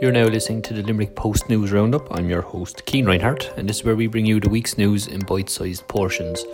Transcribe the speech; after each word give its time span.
You're 0.00 0.10
now 0.10 0.24
listening 0.24 0.60
to 0.62 0.74
the 0.74 0.82
Limerick 0.82 1.14
Post 1.14 1.48
News 1.48 1.70
Roundup. 1.70 2.08
I'm 2.10 2.28
your 2.28 2.42
host, 2.42 2.82
Cian 2.84 3.06
Reinhardt, 3.06 3.52
and 3.56 3.68
this 3.68 3.78
is 3.78 3.84
where 3.84 3.94
we 3.94 4.08
bring 4.08 4.26
you 4.26 4.40
the 4.40 4.48
week's 4.48 4.76
news 4.76 5.06
in 5.06 5.20
bite 5.20 5.48
sized 5.48 5.86
portions. 5.86 6.44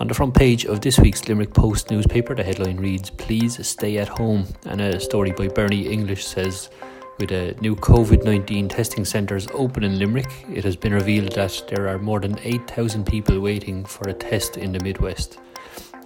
On 0.00 0.08
the 0.08 0.14
front 0.14 0.34
page 0.34 0.66
of 0.66 0.80
this 0.80 0.98
week's 0.98 1.28
Limerick 1.28 1.54
Post 1.54 1.92
newspaper, 1.92 2.34
the 2.34 2.42
headline 2.42 2.78
reads, 2.78 3.08
Please 3.10 3.64
stay 3.64 3.98
at 3.98 4.08
home. 4.08 4.48
And 4.66 4.80
a 4.80 4.98
story 4.98 5.30
by 5.30 5.46
Bernie 5.46 5.86
English 5.86 6.26
says, 6.26 6.70
with 7.18 7.30
a 7.30 7.54
new 7.60 7.76
COVID 7.76 8.24
19 8.24 8.68
testing 8.68 9.04
centres 9.04 9.46
open 9.54 9.84
in 9.84 10.00
Limerick, 10.00 10.32
it 10.52 10.64
has 10.64 10.74
been 10.74 10.92
revealed 10.92 11.32
that 11.32 11.62
there 11.68 11.86
are 11.88 11.98
more 11.98 12.18
than 12.18 12.36
8,000 12.42 13.06
people 13.06 13.38
waiting 13.38 13.84
for 13.84 14.08
a 14.08 14.12
test 14.12 14.56
in 14.56 14.72
the 14.72 14.80
Midwest. 14.80 15.38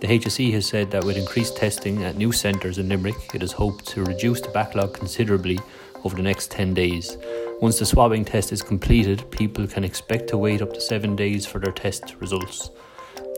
The 0.01 0.09
HSE 0.09 0.53
has 0.53 0.67
said 0.67 0.91
that 0.91 1.05
with 1.05 1.17
increased 1.17 1.57
testing 1.57 2.05
at 2.05 2.19
new 2.19 2.33
centres 2.33 2.77
in 2.77 2.91
Limerick, 2.91 3.35
it 3.35 3.43
is 3.43 3.53
hoped 3.53 3.87
to 3.87 4.05
reduce 4.05 4.43
the 4.43 4.51
backlog 4.51 4.93
considerably 4.93 5.59
over 6.05 6.17
the 6.17 6.23
next 6.23 6.51
10 6.51 6.75
days. 6.75 7.17
Once 7.61 7.79
the 7.79 7.87
swabbing 7.87 8.25
test 8.25 8.53
is 8.53 8.63
completed, 8.63 9.31
people 9.31 9.67
can 9.67 9.85
expect 9.85 10.29
to 10.29 10.37
wait 10.37 10.61
up 10.61 10.73
to 10.73 10.81
seven 10.81 11.17
days 11.17 11.47
for 11.47 11.59
their 11.59 11.73
test 11.73 12.15
results. 12.21 12.71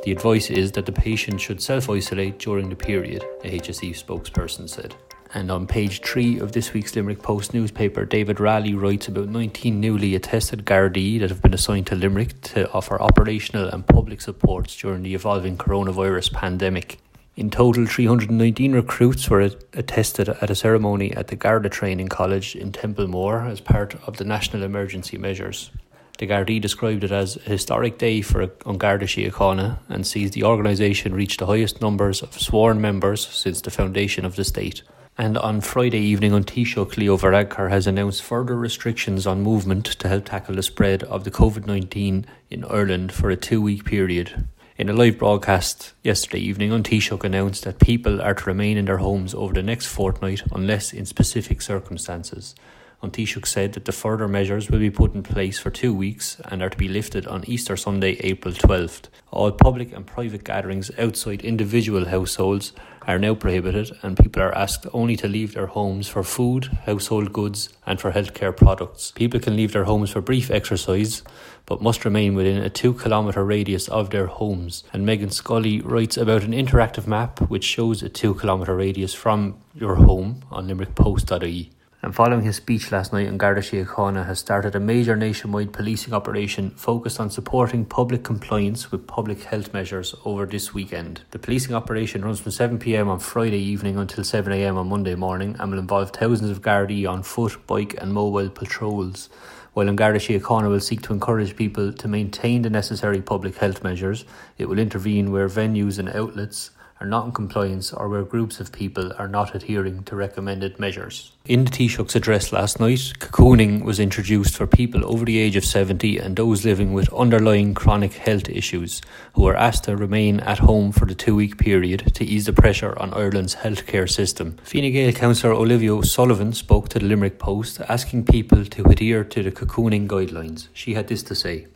The 0.04 0.12
advice 0.12 0.50
is 0.50 0.72
that 0.72 0.86
the 0.86 0.92
patient 0.92 1.40
should 1.40 1.60
self 1.60 1.90
isolate 1.90 2.38
during 2.38 2.68
the 2.68 2.76
period, 2.76 3.24
a 3.44 3.58
HSE 3.58 3.90
spokesperson 3.90 4.68
said. 4.68 4.94
And 5.34 5.50
on 5.50 5.66
page 5.66 6.00
3 6.00 6.38
of 6.38 6.52
this 6.52 6.72
week's 6.72 6.96
Limerick 6.96 7.22
Post 7.22 7.52
newspaper, 7.52 8.06
David 8.06 8.40
Raleigh 8.40 8.74
writes 8.74 9.08
about 9.08 9.28
19 9.28 9.78
newly 9.78 10.14
attested 10.14 10.64
Gardaí 10.64 11.20
that 11.20 11.28
have 11.28 11.42
been 11.42 11.52
assigned 11.52 11.86
to 11.88 11.94
Limerick 11.94 12.40
to 12.42 12.70
offer 12.72 13.00
operational 13.00 13.68
and 13.68 13.86
public 13.86 14.22
supports 14.22 14.74
during 14.76 15.02
the 15.02 15.14
evolving 15.14 15.58
coronavirus 15.58 16.32
pandemic. 16.32 16.98
In 17.38 17.50
total, 17.50 17.86
319 17.86 18.72
recruits 18.72 19.30
were 19.30 19.48
attested 19.72 20.28
at 20.28 20.50
a 20.50 20.56
ceremony 20.56 21.12
at 21.12 21.28
the 21.28 21.36
Garda 21.36 21.68
Training 21.68 22.08
College 22.08 22.56
in 22.56 22.72
Templemore 22.72 23.42
as 23.42 23.60
part 23.60 23.94
of 24.08 24.16
the 24.16 24.24
national 24.24 24.64
emergency 24.64 25.16
measures. 25.18 25.70
The 26.18 26.26
Gardaí 26.26 26.60
described 26.60 27.04
it 27.04 27.12
as 27.12 27.36
a 27.36 27.50
historic 27.50 27.96
day 27.96 28.22
for 28.22 28.44
Garda 28.44 29.06
Síochána 29.06 29.78
and 29.88 30.04
sees 30.04 30.32
the 30.32 30.42
organisation 30.42 31.14
reach 31.14 31.36
the 31.36 31.46
highest 31.46 31.80
numbers 31.80 32.22
of 32.22 32.36
sworn 32.36 32.80
members 32.80 33.24
since 33.28 33.60
the 33.60 33.70
foundation 33.70 34.24
of 34.24 34.34
the 34.34 34.42
state. 34.42 34.82
And 35.16 35.38
on 35.38 35.60
Friday 35.60 36.00
evening 36.00 36.32
An 36.32 36.42
Taoiseach, 36.42 36.96
Leo 36.96 37.16
Varadkar 37.16 37.70
has 37.70 37.86
announced 37.86 38.20
further 38.20 38.56
restrictions 38.56 39.28
on 39.28 39.42
movement 39.42 39.86
to 39.86 40.08
help 40.08 40.24
tackle 40.24 40.56
the 40.56 40.64
spread 40.64 41.04
of 41.04 41.22
the 41.22 41.30
COVID 41.30 41.68
19 41.68 42.26
in 42.50 42.64
Ireland 42.64 43.12
for 43.12 43.30
a 43.30 43.36
two 43.36 43.62
week 43.62 43.84
period. 43.84 44.48
In 44.78 44.88
a 44.88 44.92
live 44.92 45.18
broadcast 45.18 45.92
yesterday 46.04 46.38
evening, 46.38 46.70
An 46.70 46.84
Taoiseach 46.84 47.24
announced 47.24 47.64
that 47.64 47.80
people 47.80 48.22
are 48.22 48.34
to 48.34 48.44
remain 48.44 48.76
in 48.76 48.84
their 48.84 48.98
homes 48.98 49.34
over 49.34 49.52
the 49.52 49.60
next 49.60 49.86
fortnight 49.86 50.44
unless 50.52 50.92
in 50.92 51.04
specific 51.04 51.60
circumstances. 51.60 52.54
An 53.02 53.10
Taoiseach 53.10 53.44
said 53.44 53.72
that 53.72 53.86
the 53.86 53.90
further 53.92 54.28
measures 54.28 54.70
will 54.70 54.78
be 54.78 54.88
put 54.88 55.16
in 55.16 55.24
place 55.24 55.58
for 55.58 55.70
two 55.70 55.92
weeks 55.92 56.40
and 56.44 56.62
are 56.62 56.70
to 56.70 56.76
be 56.76 56.86
lifted 56.86 57.26
on 57.26 57.42
Easter 57.48 57.76
Sunday, 57.76 58.20
April 58.20 58.54
12th. 58.54 59.08
All 59.32 59.50
public 59.50 59.92
and 59.92 60.06
private 60.06 60.44
gatherings 60.44 60.92
outside 60.96 61.42
individual 61.42 62.04
households 62.04 62.72
are 63.08 63.18
now 63.18 63.34
prohibited, 63.34 63.90
and 64.02 64.18
people 64.18 64.42
are 64.42 64.56
asked 64.56 64.86
only 64.92 65.16
to 65.16 65.26
leave 65.26 65.54
their 65.54 65.66
homes 65.66 66.06
for 66.06 66.22
food, 66.22 66.66
household 66.84 67.32
goods, 67.32 67.70
and 67.86 67.98
for 67.98 68.12
healthcare 68.12 68.54
products. 68.54 69.12
People 69.12 69.40
can 69.40 69.56
leave 69.56 69.72
their 69.72 69.84
homes 69.84 70.10
for 70.10 70.20
brief 70.20 70.50
exercise, 70.50 71.22
but 71.64 71.80
must 71.80 72.04
remain 72.04 72.34
within 72.34 72.58
a 72.58 72.68
two 72.68 72.92
kilometre 72.92 73.44
radius 73.44 73.88
of 73.88 74.10
their 74.10 74.26
homes. 74.26 74.84
And 74.92 75.06
Megan 75.06 75.30
Scully 75.30 75.80
writes 75.80 76.18
about 76.18 76.42
an 76.44 76.52
interactive 76.52 77.06
map 77.06 77.40
which 77.50 77.64
shows 77.64 78.02
a 78.02 78.10
two 78.10 78.34
kilometre 78.34 78.76
radius 78.76 79.14
from 79.14 79.56
your 79.74 79.96
home 79.96 80.42
on 80.50 80.68
limerickpost.ie. 80.68 81.70
And 82.00 82.14
following 82.14 82.42
his 82.42 82.54
speech 82.54 82.92
last 82.92 83.12
night, 83.12 83.36
Garda 83.36 83.60
Síochána 83.60 84.24
has 84.24 84.38
started 84.38 84.76
a 84.76 84.80
major 84.80 85.16
nationwide 85.16 85.72
policing 85.72 86.14
operation 86.14 86.70
focused 86.70 87.18
on 87.18 87.28
supporting 87.28 87.84
public 87.84 88.22
compliance 88.22 88.92
with 88.92 89.08
public 89.08 89.42
health 89.42 89.72
measures 89.72 90.14
over 90.24 90.46
this 90.46 90.72
weekend. 90.72 91.22
The 91.32 91.40
policing 91.40 91.74
operation 91.74 92.24
runs 92.24 92.38
from 92.38 92.52
7pm 92.52 93.08
on 93.08 93.18
Friday 93.18 93.58
evening 93.58 93.96
until 93.96 94.22
7am 94.22 94.76
on 94.76 94.88
Monday 94.88 95.16
morning 95.16 95.56
and 95.58 95.72
will 95.72 95.80
involve 95.80 96.12
thousands 96.12 96.52
of 96.52 96.62
Gardaí 96.62 97.10
on 97.10 97.24
foot, 97.24 97.66
bike 97.66 97.96
and 98.00 98.12
mobile 98.12 98.48
patrols. 98.48 99.28
While 99.72 99.88
An 99.88 99.96
Garda 99.96 100.20
Síochána 100.20 100.70
will 100.70 100.78
seek 100.78 101.02
to 101.02 101.12
encourage 101.12 101.56
people 101.56 101.92
to 101.92 102.06
maintain 102.06 102.62
the 102.62 102.70
necessary 102.70 103.20
public 103.20 103.56
health 103.56 103.82
measures, 103.82 104.24
it 104.56 104.68
will 104.68 104.78
intervene 104.78 105.32
where 105.32 105.48
venues 105.48 105.98
and 105.98 106.08
outlets 106.10 106.70
are 107.00 107.06
not 107.06 107.26
in 107.26 107.32
compliance 107.32 107.92
or 107.92 108.08
where 108.08 108.24
groups 108.24 108.60
of 108.60 108.72
people 108.72 109.12
are 109.18 109.28
not 109.28 109.54
adhering 109.54 110.02
to 110.04 110.16
recommended 110.16 110.78
measures. 110.80 111.32
In 111.44 111.64
the 111.64 111.70
Taoiseach's 111.70 112.16
address 112.16 112.52
last 112.52 112.80
night, 112.80 113.12
cocooning 113.18 113.84
was 113.84 114.00
introduced 114.00 114.56
for 114.56 114.66
people 114.66 115.06
over 115.06 115.24
the 115.24 115.38
age 115.38 115.56
of 115.56 115.64
70 115.64 116.18
and 116.18 116.36
those 116.36 116.64
living 116.64 116.92
with 116.92 117.12
underlying 117.12 117.74
chronic 117.74 118.14
health 118.14 118.48
issues 118.48 119.00
who 119.34 119.46
are 119.46 119.56
asked 119.56 119.84
to 119.84 119.96
remain 119.96 120.40
at 120.40 120.58
home 120.58 120.92
for 120.92 121.06
the 121.06 121.14
two 121.14 121.36
week 121.36 121.56
period 121.56 122.14
to 122.14 122.24
ease 122.24 122.46
the 122.46 122.52
pressure 122.52 122.98
on 122.98 123.14
Ireland's 123.14 123.56
healthcare 123.56 124.10
system. 124.10 124.56
Fine 124.64 124.92
Gael 124.92 125.12
councillor 125.12 125.54
Olivia 125.54 125.94
O'Sullivan 125.94 126.52
spoke 126.52 126.88
to 126.90 126.98
the 126.98 127.06
Limerick 127.06 127.38
Post 127.38 127.80
asking 127.88 128.24
people 128.24 128.64
to 128.64 128.84
adhere 128.84 129.24
to 129.24 129.42
the 129.42 129.52
cocooning 129.52 130.08
guidelines. 130.08 130.68
She 130.72 130.94
had 130.94 131.08
this 131.08 131.22
to 131.24 131.34
say. 131.34 131.66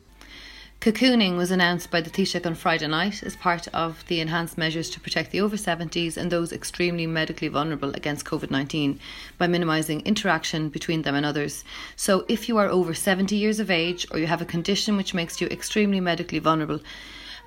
Cocooning 0.82 1.36
was 1.36 1.52
announced 1.52 1.92
by 1.92 2.00
the 2.00 2.10
Taoiseach 2.10 2.44
on 2.44 2.56
Friday 2.56 2.88
night 2.88 3.22
as 3.22 3.36
part 3.36 3.68
of 3.68 4.04
the 4.08 4.18
enhanced 4.18 4.58
measures 4.58 4.90
to 4.90 4.98
protect 4.98 5.30
the 5.30 5.40
over 5.40 5.54
70s 5.54 6.16
and 6.16 6.28
those 6.28 6.52
extremely 6.52 7.06
medically 7.06 7.46
vulnerable 7.46 7.90
against 7.94 8.24
COVID 8.24 8.50
19 8.50 8.98
by 9.38 9.46
minimising 9.46 10.00
interaction 10.00 10.70
between 10.70 11.02
them 11.02 11.14
and 11.14 11.24
others. 11.24 11.62
So, 11.94 12.24
if 12.26 12.48
you 12.48 12.58
are 12.58 12.66
over 12.66 12.94
70 12.94 13.36
years 13.36 13.60
of 13.60 13.70
age 13.70 14.08
or 14.10 14.18
you 14.18 14.26
have 14.26 14.42
a 14.42 14.44
condition 14.44 14.96
which 14.96 15.14
makes 15.14 15.40
you 15.40 15.46
extremely 15.46 16.00
medically 16.00 16.40
vulnerable, 16.40 16.80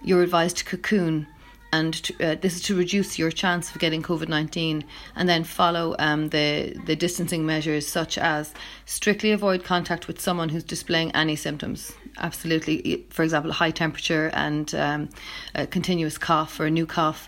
you're 0.02 0.24
advised 0.24 0.56
to 0.60 0.64
cocoon 0.64 1.28
and 1.76 1.92
to, 2.06 2.12
uh, 2.24 2.36
this 2.44 2.54
is 2.56 2.62
to 2.68 2.74
reduce 2.84 3.20
your 3.22 3.32
chance 3.32 3.66
of 3.72 3.82
getting 3.82 4.04
COVID 4.04 4.30
nineteen, 4.30 4.78
and 5.18 5.28
then 5.28 5.44
follow 5.44 5.96
um, 6.08 6.30
the 6.30 6.50
the 6.88 6.96
distancing 6.96 7.46
measures 7.46 7.86
such 7.88 8.18
as 8.18 8.54
strictly 8.86 9.32
avoid 9.34 9.64
contact 9.64 10.08
with 10.08 10.18
someone 10.20 10.50
who's 10.52 10.68
displaying 10.76 11.12
any 11.16 11.36
symptoms. 11.36 11.94
Absolutely, 12.18 12.78
for 13.10 13.24
example, 13.24 13.52
high 13.52 13.74
temperature 13.74 14.32
and 14.34 14.74
um, 14.76 15.10
a 15.54 15.68
continuous 15.68 16.18
cough 16.18 16.60
or 16.60 16.66
a 16.66 16.72
new 16.72 16.86
cough. 16.86 17.28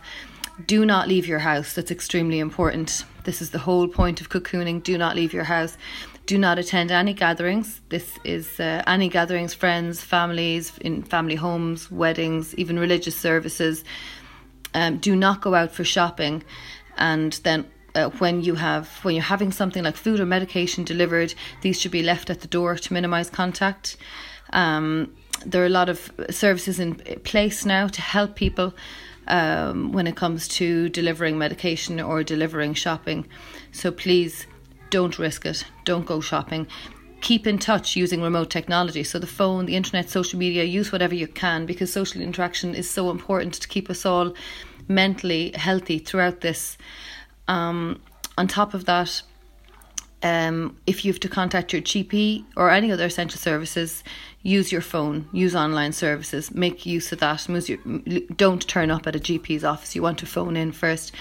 Do 0.65 0.85
not 0.85 1.07
leave 1.07 1.27
your 1.29 1.39
house. 1.39 1.69
That's 1.75 1.91
extremely 1.91 2.39
important. 2.39 3.05
This 3.23 3.41
is 3.41 3.49
the 3.49 3.63
whole 3.67 3.87
point 3.87 4.21
of 4.21 4.29
cocooning. 4.29 4.81
Do 4.81 4.97
not 4.97 5.15
leave 5.15 5.33
your 5.33 5.45
house. 5.45 5.77
Do 6.25 6.37
not 6.37 6.57
attend 6.59 6.91
any 6.91 7.13
gatherings. 7.13 7.81
This 7.89 8.07
is 8.23 8.59
uh, 8.59 8.81
any 8.87 9.09
gatherings, 9.09 9.53
friends, 9.53 10.01
families, 10.03 10.77
in 10.81 11.03
family 11.03 11.35
homes, 11.35 11.91
weddings, 11.91 12.55
even 12.55 12.79
religious 12.79 13.15
services 13.15 13.83
um, 14.77 14.97
do 14.97 15.15
not 15.15 15.41
go 15.41 15.55
out 15.55 15.71
for 15.71 15.83
shopping. 15.83 16.43
And 16.97 17.33
then 17.43 17.65
uh, 17.95 18.09
when 18.19 18.43
you 18.43 18.55
have 18.55 18.87
when 19.03 19.15
you're 19.15 19.23
having 19.35 19.51
something 19.51 19.83
like 19.83 19.97
food 19.97 20.19
or 20.19 20.25
medication 20.25 20.83
delivered 20.83 21.33
these 21.61 21.79
should 21.79 21.91
be 21.91 22.03
left 22.03 22.29
at 22.29 22.41
the 22.41 22.47
door 22.47 22.75
to 22.75 22.93
minimize 22.93 23.29
contact. 23.29 23.97
Um, 24.53 25.15
there 25.45 25.61
are 25.63 25.65
a 25.73 25.77
lot 25.81 25.89
of 25.89 26.11
services 26.29 26.79
in 26.79 26.95
place 27.23 27.65
now 27.65 27.87
to 27.87 28.01
help 28.01 28.35
people 28.35 28.73
um, 29.27 29.91
when 29.91 30.07
it 30.07 30.15
comes 30.15 30.47
to 30.59 30.89
delivering 30.89 31.37
medication 31.37 31.99
or 31.99 32.23
delivering 32.23 32.73
shopping. 32.75 33.27
So 33.71 33.91
please 33.91 34.45
don't 34.89 35.17
risk 35.19 35.45
it. 35.45 35.65
Don't 35.85 36.05
go 36.05 36.21
shopping. 36.21 36.67
Keep 37.21 37.47
in 37.47 37.57
touch 37.57 37.95
using 37.95 38.21
remote 38.21 38.51
technology. 38.51 39.03
So, 39.03 39.17
the 39.17 39.27
phone, 39.27 39.65
the 39.65 39.75
internet, 39.75 40.09
social 40.09 40.37
media, 40.37 40.63
use 40.63 40.91
whatever 40.91 41.15
you 41.15 41.27
can 41.27 41.65
because 41.65 41.91
social 41.91 42.21
interaction 42.21 42.75
is 42.75 42.89
so 42.89 43.09
important 43.09 43.55
to 43.55 43.67
keep 43.67 43.89
us 43.89 44.05
all 44.05 44.35
mentally 44.87 45.51
healthy 45.55 45.99
throughout 45.99 46.41
this. 46.41 46.77
Um, 47.47 48.01
on 48.37 48.47
top 48.47 48.73
of 48.73 48.85
that, 48.85 49.21
um, 50.23 50.77
if 50.87 51.05
you 51.05 51.11
have 51.11 51.19
to 51.21 51.29
contact 51.29 51.73
your 51.73 51.81
GP 51.81 52.43
or 52.55 52.71
any 52.71 52.91
other 52.91 53.05
essential 53.05 53.39
services, 53.39 54.03
use 54.41 54.71
your 54.71 54.81
phone, 54.81 55.29
use 55.31 55.55
online 55.55 55.93
services, 55.93 56.51
make 56.51 56.85
use 56.85 57.11
of 57.11 57.19
that. 57.19 57.47
Don't 58.35 58.67
turn 58.67 58.89
up 58.89 59.05
at 59.05 59.15
a 59.15 59.19
GP's 59.19 59.63
office. 59.63 59.95
You 59.95 60.01
want 60.01 60.17
to 60.19 60.25
phone 60.25 60.57
in 60.57 60.71
first 60.71 61.13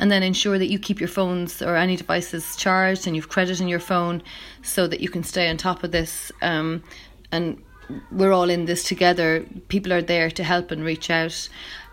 and 0.00 0.10
then 0.10 0.22
ensure 0.22 0.58
that 0.58 0.70
you 0.70 0.78
keep 0.78 0.98
your 0.98 1.08
phones 1.08 1.60
or 1.60 1.76
any 1.76 1.94
devices 1.94 2.56
charged 2.56 3.06
and 3.06 3.14
you've 3.14 3.28
credit 3.28 3.60
in 3.60 3.68
your 3.68 3.78
phone 3.78 4.22
so 4.62 4.86
that 4.86 5.00
you 5.00 5.10
can 5.10 5.22
stay 5.22 5.48
on 5.48 5.58
top 5.58 5.84
of 5.84 5.92
this 5.92 6.32
um, 6.40 6.82
and 7.30 7.62
we're 8.10 8.32
all 8.32 8.48
in 8.48 8.64
this 8.64 8.82
together 8.82 9.44
people 9.68 9.92
are 9.92 10.00
there 10.00 10.30
to 10.30 10.42
help 10.42 10.70
and 10.70 10.82
reach 10.82 11.10
out 11.10 11.48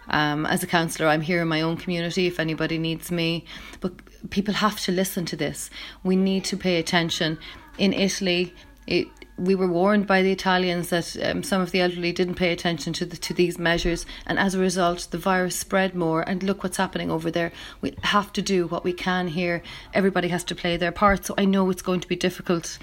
um, 0.09 0.45
as 0.45 0.63
a 0.63 0.67
counsellor 0.67 1.07
i'm 1.07 1.21
here 1.21 1.41
in 1.41 1.47
my 1.47 1.61
own 1.61 1.77
community 1.77 2.27
if 2.27 2.39
anybody 2.39 2.77
needs 2.77 3.11
me 3.11 3.45
but 3.79 3.93
people 4.29 4.53
have 4.53 4.79
to 4.79 4.91
listen 4.91 5.25
to 5.25 5.35
this 5.35 5.69
we 6.03 6.15
need 6.15 6.43
to 6.43 6.57
pay 6.57 6.77
attention 6.77 7.37
in 7.77 7.93
italy 7.93 8.53
it 8.85 9.07
we 9.37 9.53
were 9.53 9.67
warned 9.67 10.07
by 10.07 10.23
the 10.23 10.31
Italians 10.31 10.89
that 10.89 11.15
um, 11.23 11.43
some 11.43 11.61
of 11.61 11.71
the 11.71 11.79
elderly 11.79 12.11
didn't 12.11 12.35
pay 12.35 12.51
attention 12.51 12.91
to 12.93 13.05
the, 13.05 13.15
to 13.17 13.33
these 13.33 13.59
measures, 13.59 14.05
and 14.25 14.39
as 14.39 14.55
a 14.55 14.59
result, 14.59 15.07
the 15.11 15.17
virus 15.17 15.55
spread 15.55 15.93
more. 15.93 16.21
And 16.27 16.41
look 16.41 16.63
what's 16.63 16.77
happening 16.77 17.11
over 17.11 17.29
there. 17.29 17.51
We 17.79 17.95
have 18.03 18.33
to 18.33 18.41
do 18.41 18.65
what 18.67 18.83
we 18.83 18.93
can 18.93 19.27
here. 19.27 19.61
Everybody 19.93 20.29
has 20.29 20.43
to 20.45 20.55
play 20.55 20.75
their 20.75 20.91
part. 20.91 21.25
So 21.25 21.35
I 21.37 21.45
know 21.45 21.69
it's 21.69 21.83
going 21.83 21.99
to 21.99 22.07
be 22.07 22.15
difficult. 22.15 22.79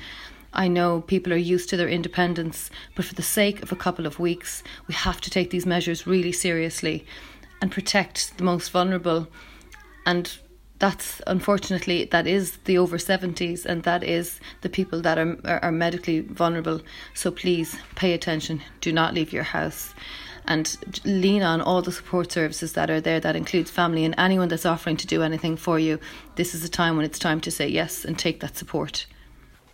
I 0.54 0.68
know 0.68 1.00
people 1.00 1.32
are 1.32 1.36
used 1.36 1.68
to 1.70 1.76
their 1.76 1.88
independence, 1.88 2.70
but 2.94 3.04
for 3.04 3.14
the 3.14 3.22
sake 3.22 3.62
of 3.62 3.72
a 3.72 3.76
couple 3.76 4.06
of 4.06 4.20
weeks, 4.20 4.62
we 4.86 4.94
have 4.94 5.20
to 5.22 5.30
take 5.30 5.50
these 5.50 5.66
measures 5.66 6.06
really 6.06 6.32
seriously 6.32 7.04
and 7.60 7.72
protect 7.72 8.38
the 8.38 8.44
most 8.44 8.70
vulnerable. 8.70 9.26
And 10.06 10.30
that's 10.78 11.20
unfortunately 11.26 12.04
that 12.04 12.26
is 12.26 12.58
the 12.64 12.78
over 12.78 12.98
70s 12.98 13.64
and 13.64 13.82
that 13.82 14.04
is 14.04 14.38
the 14.60 14.68
people 14.68 15.00
that 15.00 15.18
are, 15.18 15.36
are, 15.44 15.64
are 15.64 15.72
medically 15.72 16.20
vulnerable. 16.20 16.80
So 17.14 17.32
please 17.32 17.76
pay 17.96 18.12
attention. 18.12 18.62
Do 18.80 18.92
not 18.92 19.12
leave 19.12 19.32
your 19.32 19.42
house. 19.42 19.92
And 20.46 20.76
lean 21.06 21.42
on 21.42 21.62
all 21.62 21.80
the 21.80 21.90
support 21.90 22.30
services 22.30 22.74
that 22.74 22.90
are 22.90 23.00
there. 23.00 23.18
That 23.18 23.34
includes 23.34 23.70
family 23.70 24.04
and 24.04 24.14
anyone 24.18 24.48
that's 24.48 24.66
offering 24.66 24.98
to 24.98 25.06
do 25.06 25.22
anything 25.22 25.56
for 25.56 25.78
you. 25.78 25.98
This 26.36 26.54
is 26.54 26.62
a 26.62 26.68
time 26.68 26.96
when 26.96 27.06
it's 27.06 27.18
time 27.18 27.40
to 27.40 27.50
say 27.50 27.66
yes 27.66 28.04
and 28.04 28.18
take 28.18 28.40
that 28.40 28.56
support 28.56 29.06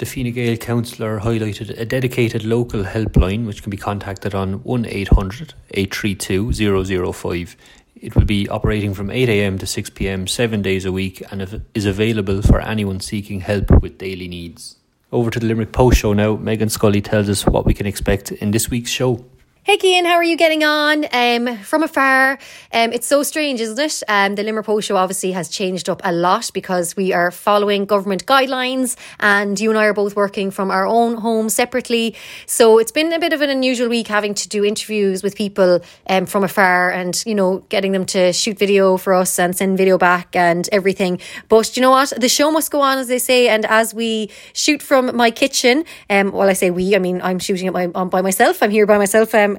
the 0.00 0.06
Fine 0.06 0.32
Gael 0.32 0.56
councillor 0.56 1.20
highlighted 1.20 1.79
a 1.79 1.85
dedicated 1.85 2.43
local 2.43 2.85
helpline 2.85 3.47
which 3.47 3.62
can 3.62 3.69
be 3.69 3.76
contacted 3.76 4.35
on 4.35 4.62
1800 4.64 5.52
832 5.73 7.12
005 7.12 7.56
it 8.00 8.17
will 8.17 8.25
be 8.25 8.49
operating 8.49 8.94
from 8.94 9.08
8am 9.08 9.61
to 9.61 9.67
6pm 9.67 10.26
seven 10.26 10.62
days 10.62 10.87
a 10.87 10.93
week 10.93 11.23
and 11.31 11.62
is 11.75 11.85
available 11.85 12.41
for 12.41 12.58
anyone 12.62 12.99
seeking 13.00 13.41
help 13.41 13.70
with 13.82 13.99
daily 13.99 14.26
needs. 14.26 14.76
Over 15.12 15.31
to 15.31 15.38
the 15.38 15.44
Limerick 15.44 15.73
Post 15.73 15.99
show 15.99 16.14
now. 16.14 16.37
Megan 16.37 16.70
Scully 16.70 17.02
tells 17.02 17.29
us 17.29 17.44
what 17.44 17.67
we 17.67 17.75
can 17.75 17.87
expect 17.87 18.32
in 18.32 18.52
this 18.52 18.70
week's 18.70 18.91
show. 18.91 19.23
Hey 19.71 19.79
Cian, 19.79 20.05
how 20.05 20.15
are 20.15 20.25
you 20.25 20.37
getting 20.37 20.65
on? 20.65 21.07
Um, 21.13 21.57
from 21.59 21.85
afar, 21.85 22.41
um, 22.73 22.93
it's 22.93 23.07
so 23.07 23.23
strange, 23.23 23.61
isn't 23.61 23.79
it? 23.79 24.03
Um, 24.09 24.35
the 24.35 24.43
Limerick 24.43 24.83
show 24.83 24.97
obviously 24.97 25.31
has 25.31 25.49
changed 25.49 25.89
up 25.89 26.01
a 26.03 26.11
lot 26.11 26.51
because 26.53 26.97
we 26.97 27.13
are 27.13 27.31
following 27.31 27.85
government 27.85 28.27
guidelines, 28.27 28.97
and 29.21 29.61
you 29.61 29.71
and 29.71 29.79
I 29.79 29.85
are 29.85 29.95
both 29.95 30.17
working 30.17 30.51
from 30.51 30.73
our 30.73 30.89
own 30.89 31.19
homes 31.19 31.55
separately. 31.55 32.17
So 32.47 32.79
it's 32.79 32.91
been 32.91 33.13
a 33.13 33.21
bit 33.21 33.33
of 33.33 33.43
an 33.43 33.49
unusual 33.49 33.89
week 33.89 34.09
having 34.09 34.35
to 34.35 34.49
do 34.49 34.65
interviews 34.65 35.23
with 35.23 35.37
people 35.37 35.79
um, 36.09 36.27
from 36.27 36.43
afar, 36.43 36.91
and 36.91 37.23
you 37.25 37.37
know, 37.37 37.59
getting 37.69 37.93
them 37.93 38.07
to 38.07 38.33
shoot 38.33 38.59
video 38.59 38.97
for 38.97 39.15
us 39.15 39.39
and 39.39 39.57
send 39.57 39.79
video 39.79 39.99
back 39.99 40.35
and 40.35 40.69
everything. 40.73 41.21
But 41.49 41.77
you 41.77 41.81
know 41.81 41.93
what? 41.93 42.13
The 42.17 42.29
show 42.29 42.51
must 42.51 42.73
go 42.73 42.81
on, 42.81 42.99
as 42.99 43.07
they 43.07 43.21
say, 43.21 43.49
and 43.49 43.65
as 43.67 43.95
we 43.95 44.31
shoot 44.53 44.83
from 44.83 45.15
my 45.15 45.31
kitchen, 45.31 45.85
um, 46.09 46.33
well, 46.33 46.49
I 46.49 46.55
say 46.55 46.73
we, 46.73 46.97
I 46.97 46.99
mean 46.99 47.23
I'm 47.23 47.39
shooting 47.39 47.69
it 47.69 47.73
by, 47.73 47.87
by 47.87 48.21
myself. 48.21 48.65
I'm 48.65 48.73
here 48.73 48.85
by 48.85 48.99
myself. 48.99 49.33
Um, 49.33 49.59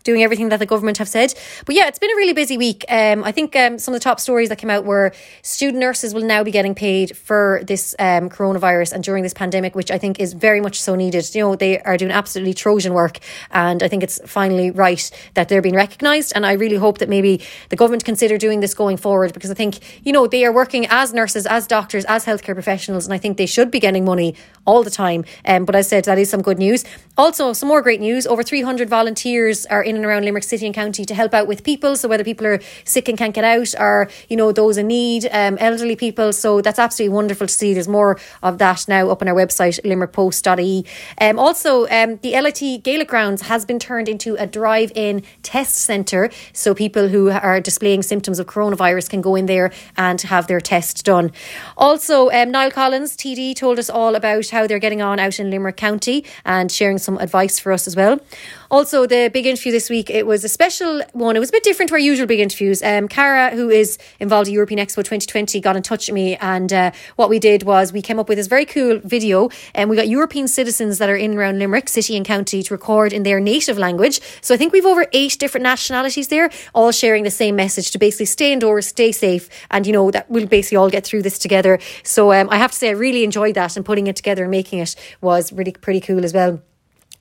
doing 0.03 0.23
everything 0.23 0.49
that 0.49 0.59
the 0.59 0.65
government 0.65 0.97
have 0.97 1.07
said. 1.07 1.33
But 1.65 1.75
yeah, 1.75 1.87
it's 1.87 1.99
been 1.99 2.11
a 2.11 2.15
really 2.15 2.33
busy 2.33 2.57
week. 2.57 2.85
Um, 2.89 3.23
I 3.23 3.31
think 3.31 3.55
um, 3.55 3.79
some 3.79 3.93
of 3.93 3.99
the 3.99 4.03
top 4.03 4.19
stories 4.19 4.49
that 4.49 4.57
came 4.57 4.69
out 4.69 4.85
were 4.85 5.11
student 5.41 5.79
nurses 5.79 6.13
will 6.13 6.23
now 6.23 6.43
be 6.43 6.51
getting 6.51 6.75
paid 6.75 7.15
for 7.17 7.61
this 7.63 7.95
um, 7.99 8.29
coronavirus 8.29 8.93
and 8.93 9.03
during 9.03 9.23
this 9.23 9.33
pandemic, 9.33 9.75
which 9.75 9.91
I 9.91 9.97
think 9.97 10.19
is 10.19 10.33
very 10.33 10.61
much 10.61 10.81
so 10.81 10.95
needed. 10.95 11.33
You 11.35 11.41
know, 11.41 11.55
they 11.55 11.79
are 11.81 11.97
doing 11.97 12.11
absolutely 12.11 12.53
Trojan 12.53 12.93
work, 12.93 13.19
and 13.51 13.83
I 13.83 13.87
think 13.87 14.03
it's 14.03 14.19
finally 14.25 14.71
right 14.71 15.11
that 15.33 15.49
they're 15.49 15.61
being 15.61 15.75
recognised. 15.75 16.33
And 16.35 16.45
I 16.45 16.53
really 16.53 16.77
hope 16.77 16.97
that 16.99 17.09
maybe 17.09 17.41
the 17.69 17.75
government 17.75 18.05
consider 18.05 18.37
doing 18.37 18.59
this 18.59 18.73
going 18.73 18.97
forward 18.97 19.33
because 19.33 19.51
I 19.51 19.53
think 19.53 19.79
you 20.05 20.11
know 20.11 20.27
they 20.27 20.45
are 20.45 20.53
working 20.53 20.85
as 20.87 21.13
nurses, 21.13 21.45
as 21.45 21.67
doctors, 21.67 22.05
as 22.05 22.25
healthcare 22.25 22.53
professionals, 22.53 23.05
and 23.05 23.13
I 23.13 23.17
think 23.17 23.37
they 23.37 23.45
should 23.45 23.71
be 23.71 23.79
getting 23.79 24.05
money 24.05 24.35
all 24.65 24.83
the 24.83 24.89
time. 24.89 25.25
Um, 25.45 25.65
but 25.65 25.75
I 25.75 25.81
said 25.81 26.05
that 26.05 26.17
is 26.17 26.29
some 26.29 26.41
good 26.41 26.57
news. 26.57 26.85
Also, 27.17 27.53
some 27.53 27.69
more 27.69 27.81
great 27.81 28.01
news: 28.01 28.25
over 28.27 28.43
three 28.43 28.61
hundred 28.61 28.89
volunteers 28.89 29.65
are 29.67 29.83
in 29.83 29.90
and 29.95 30.05
around 30.05 30.25
Limerick 30.25 30.43
City 30.43 30.65
and 30.65 30.75
County 30.75 31.05
to 31.05 31.15
help 31.15 31.33
out 31.33 31.47
with 31.47 31.63
people. 31.63 31.95
So 31.95 32.07
whether 32.07 32.23
people 32.23 32.47
are 32.47 32.59
sick 32.85 33.07
and 33.07 33.17
can't 33.17 33.33
get 33.33 33.43
out 33.43 33.73
or, 33.79 34.09
you 34.29 34.37
know, 34.37 34.51
those 34.51 34.77
in 34.77 34.87
need, 34.87 35.27
um, 35.31 35.57
elderly 35.59 35.95
people. 35.95 36.33
So 36.33 36.61
that's 36.61 36.79
absolutely 36.79 37.13
wonderful 37.13 37.47
to 37.47 37.53
see. 37.53 37.73
There's 37.73 37.87
more 37.87 38.19
of 38.43 38.57
that 38.57 38.87
now 38.87 39.09
up 39.09 39.21
on 39.21 39.27
our 39.27 39.35
website, 39.35 39.79
limerickpost.ie. 39.83 40.85
Um, 41.19 41.39
also, 41.39 41.87
um, 41.87 42.17
the 42.17 42.39
LIT 42.39 42.83
Gaelic 42.83 43.07
Grounds 43.07 43.43
has 43.43 43.65
been 43.65 43.79
turned 43.79 44.09
into 44.09 44.35
a 44.35 44.47
drive-in 44.47 45.23
test 45.43 45.75
centre. 45.75 46.29
So 46.53 46.73
people 46.73 47.09
who 47.09 47.29
are 47.29 47.59
displaying 47.59 48.03
symptoms 48.03 48.39
of 48.39 48.47
coronavirus 48.47 49.09
can 49.09 49.21
go 49.21 49.35
in 49.35 49.45
there 49.45 49.71
and 49.97 50.21
have 50.21 50.47
their 50.47 50.61
test 50.61 51.05
done. 51.05 51.31
Also, 51.77 52.29
um, 52.31 52.51
Niall 52.51 52.71
Collins, 52.71 53.15
TD, 53.15 53.55
told 53.55 53.79
us 53.79 53.89
all 53.89 54.15
about 54.15 54.49
how 54.49 54.67
they're 54.67 54.79
getting 54.79 55.01
on 55.01 55.19
out 55.19 55.39
in 55.39 55.49
Limerick 55.49 55.77
County 55.77 56.25
and 56.45 56.71
sharing 56.71 56.97
some 56.97 57.17
advice 57.17 57.59
for 57.59 57.71
us 57.71 57.87
as 57.87 57.95
well. 57.95 58.19
Also, 58.71 59.05
the 59.05 59.29
big 59.33 59.45
interview 59.45 59.69
this 59.69 59.89
week, 59.89 60.09
it 60.09 60.25
was 60.25 60.45
a 60.45 60.47
special 60.47 61.01
one. 61.11 61.35
It 61.35 61.39
was 61.39 61.49
a 61.49 61.51
bit 61.51 61.63
different 61.63 61.89
to 61.89 61.95
our 61.95 61.99
usual 61.99 62.25
big 62.25 62.39
interviews. 62.39 62.81
Um, 62.81 63.09
Cara, 63.09 63.49
who 63.49 63.69
is 63.69 63.97
involved 64.21 64.47
in 64.47 64.53
European 64.53 64.79
Expo 64.79 65.03
2020, 65.03 65.59
got 65.59 65.75
in 65.75 65.83
touch 65.83 66.07
with 66.07 66.15
me. 66.15 66.37
And 66.37 66.71
uh, 66.71 66.91
what 67.17 67.29
we 67.29 67.37
did 67.37 67.63
was 67.63 67.91
we 67.91 68.01
came 68.01 68.17
up 68.17 68.29
with 68.29 68.37
this 68.37 68.47
very 68.47 68.65
cool 68.65 69.01
video. 69.03 69.49
And 69.75 69.89
we 69.89 69.97
got 69.97 70.07
European 70.07 70.47
citizens 70.47 70.99
that 70.99 71.09
are 71.09 71.17
in 71.17 71.37
around 71.37 71.59
Limerick, 71.59 71.89
city 71.89 72.15
and 72.15 72.25
county, 72.25 72.63
to 72.63 72.73
record 72.73 73.11
in 73.11 73.23
their 73.23 73.41
native 73.41 73.77
language. 73.77 74.21
So 74.39 74.53
I 74.53 74.57
think 74.57 74.71
we've 74.71 74.85
over 74.85 75.05
eight 75.11 75.37
different 75.37 75.63
nationalities 75.63 76.29
there, 76.29 76.49
all 76.73 76.93
sharing 76.93 77.25
the 77.25 77.29
same 77.29 77.57
message 77.57 77.91
to 77.91 77.97
basically 77.97 78.27
stay 78.27 78.53
indoors, 78.53 78.87
stay 78.87 79.11
safe. 79.11 79.49
And, 79.69 79.85
you 79.85 79.91
know, 79.91 80.11
that 80.11 80.31
we'll 80.31 80.47
basically 80.47 80.77
all 80.77 80.89
get 80.89 81.05
through 81.05 81.23
this 81.23 81.37
together. 81.37 81.77
So 82.03 82.31
um, 82.31 82.47
I 82.49 82.55
have 82.55 82.71
to 82.71 82.77
say, 82.77 82.87
I 82.87 82.91
really 82.91 83.25
enjoyed 83.25 83.55
that. 83.55 83.75
And 83.75 83.85
putting 83.85 84.07
it 84.07 84.15
together 84.15 84.43
and 84.43 84.51
making 84.51 84.79
it 84.79 84.95
was 85.19 85.51
really 85.51 85.73
pretty 85.73 85.99
cool 85.99 86.23
as 86.23 86.33
well. 86.33 86.61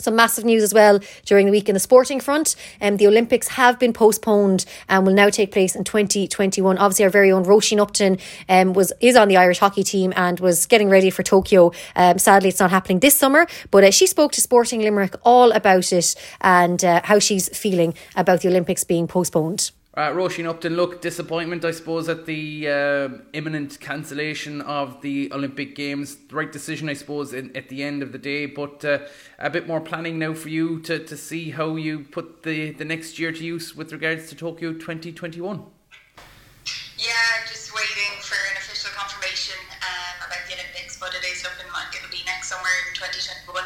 Some 0.01 0.17
massive 0.17 0.45
news 0.45 0.63
as 0.63 0.75
well 0.75 0.99
during 1.25 1.47
the 1.47 1.53
week 1.53 1.69
in 1.69 1.75
the 1.75 1.81
sporting 1.81 2.21
front. 2.21 2.57
Um, 2.81 2.97
the 2.97 3.07
Olympics 3.07 3.49
have 3.49 3.79
been 3.79 3.93
postponed 3.93 4.65
and 4.89 5.07
will 5.07 5.15
now 5.15 5.29
take 5.31 5.53
place 5.53 5.77
in 5.77 5.85
2021. 5.85 6.79
Obviously, 6.79 7.05
our 7.05 7.11
very 7.11 7.31
own 7.31 7.45
Roisin 7.45 7.79
Upton 7.79 8.19
um, 8.49 8.73
was 8.73 8.93
is 9.01 9.17
on 9.17 9.29
the 9.29 9.37
Irish 9.37 9.59
hockey 9.59 9.83
team 9.83 10.13
and 10.17 10.41
was 10.41 10.67
getting 10.67 10.89
ready 10.89 11.11
for 11.11 11.23
Tokyo. 11.23 11.73
Um, 11.97 12.19
sadly, 12.19 12.49
it's 12.49 12.61
not 12.61 12.71
happening 12.71 13.01
this 13.01 13.15
summer, 13.15 13.47
but 13.71 13.85
uh, 13.85 13.91
she 13.91 14.07
spoke 14.07 14.33
to 14.33 14.41
Sporting 14.41 14.81
Limerick 14.81 15.15
all 15.25 15.53
about 15.53 15.93
it 15.93 16.15
and 16.41 16.85
uh, 16.85 17.01
how 17.05 17.19
she's 17.19 17.49
feeling 17.57 17.95
about 18.17 18.41
the 18.41 18.49
Olympics 18.49 18.85
being 18.85 19.07
postponed. 19.07 19.71
Uh, 19.93 20.11
Roisin 20.11 20.49
Upton, 20.49 20.77
look, 20.77 21.01
disappointment, 21.01 21.65
I 21.65 21.73
suppose, 21.73 22.09
at 22.09 22.25
the 22.25 22.69
uh, 22.69 23.09
imminent 23.33 23.81
cancellation 23.81 24.61
of 24.61 25.03
the 25.03 25.33
Olympic 25.33 25.75
Games. 25.75 26.15
The 26.29 26.37
right 26.37 26.53
decision, 26.53 26.89
I 26.89 26.93
suppose, 26.93 27.33
in, 27.33 27.57
at 27.57 27.69
the 27.71 27.83
end 27.83 28.05
of 28.05 28.13
the 28.13 28.19
day, 28.19 28.47
but 28.47 28.85
uh, 28.85 29.01
a 29.41 29.51
bit 29.51 29.67
more 29.67 29.81
planning 29.81 30.17
now 30.17 30.33
for 30.33 30.49
you 30.49 30.79
to, 30.83 31.05
to 31.05 31.17
see 31.17 31.51
how 31.51 31.75
you 31.75 32.05
put 32.05 32.45
the, 32.45 32.71
the 32.71 32.85
next 32.85 33.19
year 33.19 33.33
to 33.33 33.45
use 33.45 33.75
with 33.75 33.91
regards 33.91 34.29
to 34.29 34.37
Tokyo 34.37 34.73
2021. 34.75 35.61
Yeah, 36.97 37.13
just 37.49 37.75
waiting 37.75 38.21
for 38.23 38.37
an 38.37 38.59
official 38.59 38.93
confirmation 38.95 39.59
um, 39.83 40.29
about 40.29 40.47
the 40.47 40.55
Olympics, 40.55 41.01
but 41.01 41.13
it 41.15 41.27
is 41.27 41.43
looking 41.43 41.67
like 41.73 41.91
it'll 41.97 42.11
be 42.13 42.23
next 42.27 42.49
summer 42.49 42.71
in 42.87 42.95
2021. 42.95 43.65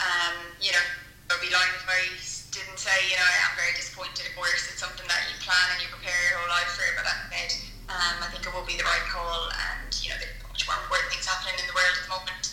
Um, 0.00 0.34
you 0.62 0.72
know, 0.72 0.86
it'll 1.28 1.42
be 1.44 1.52
lying 1.52 1.68
if 1.76 2.37
Didn't 2.48 2.80
say, 2.80 2.96
you 3.06 3.16
know, 3.16 3.28
I'm 3.44 3.54
very 3.54 3.76
disappointed, 3.76 4.24
of 4.24 4.34
course. 4.34 4.66
It's 4.72 4.80
something 4.80 5.04
that 5.06 5.22
you 5.30 5.36
plan 5.44 5.68
and 5.76 5.78
you 5.84 5.88
prepare 5.92 6.16
your 6.32 6.40
whole 6.42 6.50
life 6.50 6.72
for, 6.74 6.82
but 6.96 7.04
like 7.04 7.28
I 7.28 7.46
um, 7.88 8.16
I 8.20 8.28
think 8.28 8.44
it 8.44 8.52
will 8.52 8.66
be 8.68 8.76
the 8.76 8.84
right 8.84 9.06
call, 9.08 9.48
and, 9.48 9.88
you 10.04 10.12
know, 10.12 10.18
there's 10.20 10.36
much 10.44 10.64
more 10.68 10.76
important 10.84 11.08
things 11.12 11.24
happening 11.24 11.56
in 11.60 11.64
the 11.68 11.76
world 11.76 11.94
at 11.96 12.02
the 12.04 12.12
moment. 12.12 12.44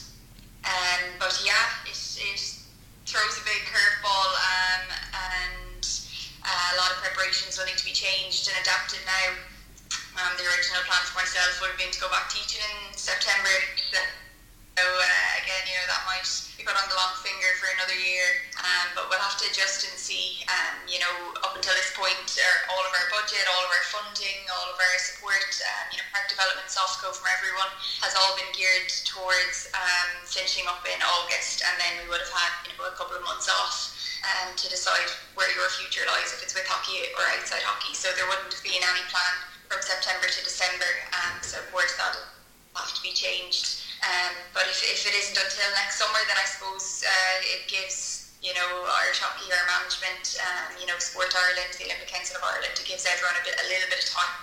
Um, 0.63 1.01
but 1.19 1.35
yeah, 1.43 1.87
it, 1.89 1.95
it 1.95 2.41
throws 3.07 3.35
a 3.39 3.43
big 3.43 3.61
curveball, 3.67 4.29
um, 4.35 4.83
and 5.15 5.83
uh, 6.43 6.67
a 6.71 6.75
lot 6.79 6.91
of 6.91 7.03
preparations 7.03 7.59
will 7.59 7.67
need 7.67 7.79
to 7.79 7.87
be 7.87 7.95
changed 7.95 8.47
and 8.47 8.55
adapted 8.63 9.03
now. 9.03 9.27
Um, 10.15 10.31
the 10.39 10.47
original 10.47 10.83
plan 10.87 11.03
for 11.03 11.19
myself 11.19 11.59
would 11.59 11.75
have 11.75 11.81
been 11.81 11.91
to 11.91 11.99
go 11.99 12.07
back 12.07 12.31
teaching 12.31 12.63
in 12.63 12.95
September. 12.95 13.51
So 13.91 13.99
uh, 13.99 15.31
again, 15.43 15.63
you 15.67 15.75
know, 15.75 15.87
that 15.91 16.03
might 16.07 16.27
be 16.55 16.63
put 16.63 16.75
on 16.75 16.87
the 16.87 16.95
long 16.95 17.11
finger 17.19 17.51
for 17.59 17.67
another 17.75 17.95
year, 17.99 18.47
um, 18.63 18.87
but 18.95 19.11
we'll 19.11 19.19
have 19.19 19.35
to 19.43 19.45
adjust 19.51 19.83
and 19.83 19.95
see. 19.99 20.39
Um, 20.47 20.87
you 20.87 21.03
know, 21.03 21.35
up 21.43 21.51
until 21.51 21.75
this 21.75 21.91
point, 21.91 22.15
all 22.71 22.83
of 22.83 22.93
our 22.95 23.07
budget, 23.11 23.43
all 23.51 23.63
of 23.63 23.71
our 23.71 23.85
funding, 23.91 24.39
all 24.47 24.71
of 24.71 24.79
our 24.79 24.95
support, 25.03 25.43
um, 25.43 25.85
you 25.91 25.99
know, 25.99 26.07
park 26.15 26.31
development, 26.31 26.71
softco 26.71 27.11
from 27.11 27.27
everyone 27.35 27.71
has 27.99 28.15
all 28.15 28.39
been 28.39 28.47
geared 28.55 28.87
towards 29.03 29.67
um, 29.75 30.23
finishing 30.23 30.63
up 30.71 30.83
in 30.87 30.99
August, 31.19 31.59
and 31.59 31.75
then 31.75 31.93
we 31.99 32.07
would 32.07 32.23
have 32.23 32.35
had 32.35 32.53
you 32.71 32.73
know 32.79 32.87
a 32.87 32.95
couple 32.95 33.19
of 33.19 33.23
months 33.27 33.51
off. 33.51 33.91
Um, 34.25 34.57
to 34.57 34.65
decide 34.73 35.05
where 35.37 35.45
your 35.53 35.69
future 35.77 36.01
lies, 36.09 36.33
if 36.33 36.41
it's 36.41 36.57
with 36.57 36.65
hockey 36.65 36.97
or 37.13 37.21
outside 37.37 37.61
hockey. 37.61 37.93
So 37.93 38.09
there 38.17 38.25
wouldn't 38.25 38.49
have 38.49 38.63
been 38.65 38.81
any 38.81 39.05
plan 39.13 39.33
from 39.69 39.85
September 39.85 40.25
to 40.25 40.41
December. 40.41 40.89
Um, 41.13 41.37
so 41.45 41.61
of 41.61 41.69
course 41.69 41.93
that'll 41.93 42.25
have 42.73 42.89
to 42.89 43.01
be 43.05 43.13
changed. 43.13 43.74
Um, 44.05 44.37
but 44.53 44.69
if, 44.69 44.85
if 44.85 45.01
it 45.09 45.17
isn't 45.17 45.37
until 45.37 45.65
next 45.73 45.97
summer, 45.97 46.21
then 46.29 46.37
I 46.37 46.45
suppose 46.45 47.01
uh, 47.01 47.57
it 47.57 47.65
gives 47.65 48.29
you 48.45 48.53
know 48.53 48.85
Irish 49.01 49.17
hockey, 49.17 49.49
our 49.49 49.65
management, 49.65 50.37
um, 50.45 50.77
you 50.77 50.85
know 50.85 50.97
Sport 51.01 51.33
Ireland, 51.33 51.73
the 51.81 51.89
Olympic 51.89 52.13
Council 52.13 52.37
of 52.37 52.45
Ireland, 52.45 52.77
it 52.77 52.85
gives 52.85 53.09
everyone 53.09 53.33
a, 53.41 53.43
bit, 53.43 53.57
a 53.57 53.65
little 53.65 53.89
bit 53.89 54.05
of 54.05 54.09
time, 54.13 54.35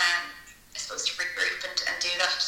um, 0.00 0.24
I 0.72 0.78
suppose, 0.80 1.04
to 1.04 1.12
regroup 1.20 1.60
and, 1.68 1.76
and 1.84 1.96
do 2.00 2.12
that. 2.24 2.40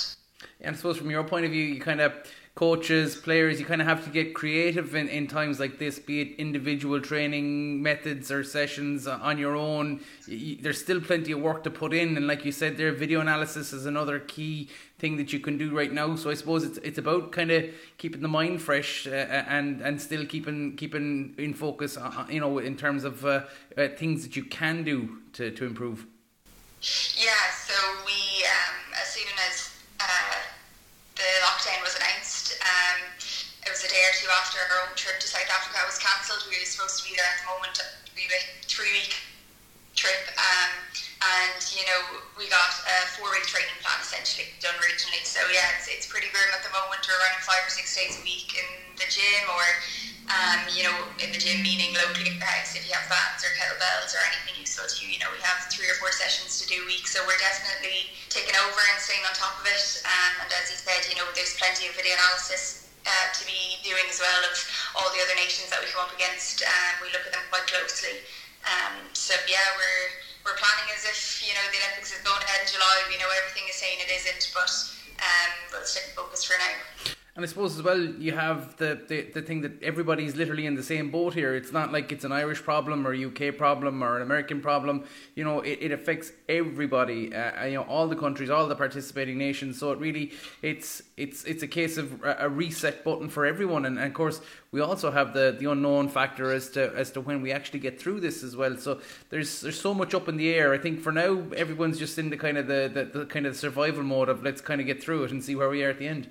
And 0.64 0.72
I 0.72 0.76
suppose 0.76 0.96
from 0.96 1.12
your 1.12 1.24
point 1.24 1.44
of 1.44 1.52
view, 1.52 1.64
you 1.64 1.80
kind 1.80 2.00
of 2.00 2.16
coaches, 2.54 3.16
players, 3.16 3.58
you 3.58 3.66
kind 3.66 3.80
of 3.80 3.88
have 3.88 4.04
to 4.04 4.10
get 4.10 4.32
creative 4.32 4.94
in, 4.94 5.08
in 5.08 5.26
times 5.26 5.58
like 5.58 5.78
this, 5.80 5.98
be 5.98 6.20
it 6.20 6.36
individual 6.38 7.00
training 7.00 7.82
methods 7.82 8.30
or 8.30 8.44
sessions 8.44 9.08
on 9.08 9.38
your 9.38 9.56
own. 9.56 10.00
There's 10.28 10.80
still 10.80 11.00
plenty 11.00 11.32
of 11.32 11.40
work 11.40 11.64
to 11.64 11.70
put 11.70 11.92
in, 11.92 12.16
and 12.16 12.28
like 12.28 12.44
you 12.44 12.52
said, 12.52 12.76
there 12.76 12.92
video 12.92 13.20
analysis 13.20 13.72
is 13.72 13.86
another 13.86 14.20
key 14.20 14.68
thing 15.00 15.16
that 15.16 15.32
you 15.32 15.40
can 15.40 15.58
do 15.58 15.76
right 15.76 15.92
now. 15.92 16.14
So 16.14 16.30
I 16.30 16.34
suppose 16.34 16.62
it's 16.62 16.78
it's 16.78 16.98
about 16.98 17.32
kind 17.32 17.50
of 17.50 17.64
keeping 17.98 18.22
the 18.22 18.28
mind 18.28 18.62
fresh 18.62 19.08
uh, 19.08 19.10
and 19.10 19.80
and 19.80 20.00
still 20.00 20.24
keeping 20.24 20.76
keeping 20.76 21.34
in 21.36 21.54
focus, 21.54 21.96
uh, 21.96 22.24
you 22.30 22.38
know, 22.38 22.58
in 22.58 22.76
terms 22.76 23.02
of 23.02 23.24
uh, 23.24 23.42
uh, 23.76 23.88
things 23.96 24.22
that 24.22 24.36
you 24.36 24.44
can 24.44 24.84
do 24.84 25.18
to 25.32 25.50
to 25.50 25.66
improve. 25.66 26.06
Yeah. 27.16 27.32
So 27.66 27.74
we, 28.06 28.44
um, 28.44 28.94
as 29.02 29.08
soon 29.08 29.32
as 29.48 29.74
uh, 29.98 30.34
the 31.16 31.30
lockdown 31.46 31.80
was 31.82 31.94
announced. 31.96 32.58
Um, 32.62 33.00
it 33.64 33.70
was 33.70 33.84
a 33.84 33.88
day 33.88 34.02
or 34.02 34.14
two 34.18 34.23
after 34.40 34.58
our 34.58 34.86
own 34.86 34.92
trip 34.98 35.22
to 35.22 35.28
South 35.30 35.46
Africa 35.46 35.78
was 35.86 35.98
cancelled. 36.02 36.42
We 36.50 36.58
were 36.58 36.66
supposed 36.66 36.98
to 37.02 37.04
be 37.06 37.14
there 37.14 37.26
at 37.26 37.38
the 37.42 37.48
moment. 37.54 37.78
We 38.18 38.26
a 38.26 38.40
three 38.66 38.90
week 38.94 39.14
trip. 39.94 40.26
Um, 40.34 40.70
and, 41.24 41.56
you 41.72 41.86
know, 41.88 42.20
we 42.36 42.50
got 42.50 42.74
a 42.84 42.96
four 43.16 43.30
week 43.32 43.46
training 43.48 43.74
plan 43.80 43.96
essentially 44.02 44.50
done 44.60 44.74
originally. 44.82 45.22
So, 45.24 45.40
yeah, 45.54 45.78
it's, 45.78 45.88
it's 45.88 46.06
pretty 46.10 46.28
grim 46.34 46.50
at 46.52 46.60
the 46.66 46.74
moment. 46.74 47.00
We're 47.06 47.16
running 47.16 47.40
five 47.46 47.64
or 47.64 47.72
six 47.72 47.94
days 47.94 48.18
a 48.18 48.22
week 48.26 48.52
in 48.58 48.68
the 49.00 49.08
gym 49.08 49.44
or, 49.48 49.64
um, 50.28 50.60
you 50.68 50.84
know, 50.84 50.94
in 51.22 51.32
the 51.32 51.40
gym, 51.40 51.64
meaning 51.64 51.96
locally 51.96 52.28
at 52.34 52.38
the 52.42 52.44
house, 52.44 52.76
if 52.76 52.84
you 52.84 52.92
have 52.92 53.06
bands 53.08 53.40
or 53.40 53.54
kettlebells 53.56 54.12
or 54.12 54.20
anything 54.34 54.60
useful 54.60 54.84
to 54.84 54.96
you, 55.00 55.16
you 55.16 55.20
know, 55.22 55.30
we 55.32 55.40
have 55.40 55.64
three 55.72 55.88
or 55.88 55.96
four 55.96 56.12
sessions 56.12 56.60
to 56.60 56.68
do 56.68 56.84
a 56.84 56.86
week. 56.90 57.08
So, 57.08 57.24
we're 57.24 57.40
definitely 57.40 58.12
taking 58.28 58.54
over 58.60 58.82
and 58.92 58.98
staying 59.00 59.24
on 59.24 59.32
top 59.32 59.56
of 59.62 59.64
it. 59.64 60.04
Um, 60.04 60.44
and 60.44 60.50
as 60.60 60.68
you 60.68 60.76
said, 60.76 61.08
you 61.08 61.16
know, 61.16 61.24
there's 61.32 61.56
plenty 61.56 61.88
of 61.88 61.96
video 61.96 62.18
analysis 62.20 62.83
uh, 63.04 63.26
to 63.32 63.42
be 63.44 63.78
doing 63.84 64.04
as 64.08 64.20
well 64.20 64.40
of 64.48 64.56
all 64.96 65.08
the 65.12 65.20
other 65.20 65.36
nations 65.36 65.68
that 65.70 65.80
we 65.80 65.88
come 65.92 66.04
up 66.04 66.12
against. 66.16 66.64
Um, 66.64 67.04
we 67.04 67.12
look 67.12 67.24
at 67.24 67.32
them 67.32 67.44
quite 67.52 67.68
closely. 67.68 68.24
Um, 68.64 69.04
so 69.12 69.36
yeah, 69.48 69.64
we're 69.76 70.08
we're 70.44 70.58
planning 70.60 70.88
as 70.92 71.04
if 71.04 71.40
you 71.44 71.52
know 71.52 71.64
the 71.72 71.80
Olympics 71.84 72.12
is 72.12 72.20
going 72.24 72.40
ahead 72.40 72.64
in 72.64 72.68
July. 72.68 72.96
We 73.08 73.16
know 73.20 73.28
everything 73.44 73.68
is 73.68 73.76
saying 73.76 74.00
it 74.00 74.10
isn't, 74.12 74.52
but 74.52 74.72
um, 75.20 75.50
we'll 75.72 75.88
stick 75.88 76.12
focus 76.16 76.44
for 76.44 76.56
now. 76.60 77.23
And 77.36 77.44
I 77.44 77.48
suppose 77.48 77.76
as 77.76 77.82
well, 77.82 77.98
you 77.98 78.30
have 78.30 78.76
the, 78.76 79.02
the, 79.08 79.22
the 79.22 79.42
thing 79.42 79.62
that 79.62 79.82
everybody's 79.82 80.36
literally 80.36 80.66
in 80.66 80.76
the 80.76 80.84
same 80.84 81.10
boat 81.10 81.34
here. 81.34 81.56
It's 81.56 81.72
not 81.72 81.90
like 81.90 82.12
it's 82.12 82.22
an 82.22 82.30
Irish 82.30 82.62
problem 82.62 83.04
or 83.04 83.12
a 83.12 83.24
UK 83.24 83.56
problem 83.56 84.04
or 84.04 84.14
an 84.14 84.22
American 84.22 84.60
problem. 84.60 85.02
You 85.34 85.42
know, 85.42 85.58
it, 85.58 85.78
it 85.80 85.90
affects 85.90 86.30
everybody. 86.48 87.34
Uh, 87.34 87.64
you 87.64 87.74
know, 87.74 87.82
all 87.82 88.06
the 88.06 88.14
countries, 88.14 88.50
all 88.50 88.68
the 88.68 88.76
participating 88.76 89.36
nations. 89.36 89.80
So 89.80 89.90
it 89.90 89.98
really, 89.98 90.30
it's 90.62 91.02
it's 91.16 91.42
it's 91.42 91.64
a 91.64 91.66
case 91.66 91.96
of 91.96 92.22
a 92.22 92.48
reset 92.48 93.02
button 93.02 93.28
for 93.28 93.44
everyone. 93.44 93.84
And, 93.84 93.98
and 93.98 94.06
of 94.06 94.14
course, 94.14 94.40
we 94.70 94.80
also 94.80 95.10
have 95.10 95.34
the, 95.34 95.56
the 95.58 95.68
unknown 95.68 96.10
factor 96.10 96.52
as 96.52 96.68
to 96.70 96.94
as 96.94 97.10
to 97.12 97.20
when 97.20 97.42
we 97.42 97.50
actually 97.50 97.80
get 97.80 98.00
through 98.00 98.20
this 98.20 98.44
as 98.44 98.54
well. 98.54 98.76
So 98.76 99.00
there's 99.30 99.60
there's 99.60 99.80
so 99.80 99.92
much 99.92 100.14
up 100.14 100.28
in 100.28 100.36
the 100.36 100.54
air. 100.54 100.72
I 100.72 100.78
think 100.78 101.00
for 101.00 101.10
now, 101.10 101.42
everyone's 101.56 101.98
just 101.98 102.16
in 102.16 102.30
the 102.30 102.36
kind 102.36 102.58
of 102.58 102.68
the, 102.68 102.88
the, 102.94 103.18
the 103.18 103.26
kind 103.26 103.44
of 103.44 103.56
survival 103.56 104.04
mode 104.04 104.28
of 104.28 104.44
let's 104.44 104.60
kind 104.60 104.80
of 104.80 104.86
get 104.86 105.02
through 105.02 105.24
it 105.24 105.32
and 105.32 105.42
see 105.42 105.56
where 105.56 105.68
we 105.68 105.82
are 105.82 105.90
at 105.90 105.98
the 105.98 106.06
end. 106.06 106.28